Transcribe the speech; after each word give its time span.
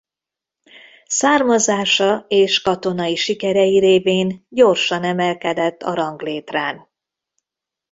Származása 1.05 2.25
és 2.27 2.61
katonai 2.61 3.15
sikerei 3.15 3.79
révén 3.79 4.45
gyorsan 4.49 5.03
emelkedett 5.03 5.81
a 5.81 5.93
ranglétrán. 5.93 6.89